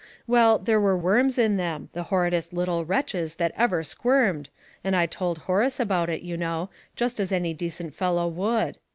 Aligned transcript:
Well, 0.25 0.57
there 0.57 0.81
were 0.81 0.97
worms 0.97 1.37
in 1.37 1.57
them, 1.57 1.89
the 1.93 2.01
horridest 2.09 2.53
little 2.53 2.83
wretches 2.83 3.35
that 3.35 3.53
ever 3.55 3.83
squirmed 3.83 4.49
and 4.83 4.95
I 4.95 5.05
told 5.05 5.37
Horace 5.37 5.79
about 5.79 6.09
it, 6.09 6.23
you 6.23 6.37
know, 6.37 6.71
just 6.95 7.19
as 7.19 7.31
any 7.31 7.53
decent 7.53 7.93
fellow 7.93 8.27
would. 8.27 8.77